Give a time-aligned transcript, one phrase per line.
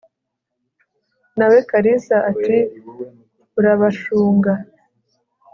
[1.37, 2.57] Na we Kalisa ati
[3.59, 4.53] Urabashunga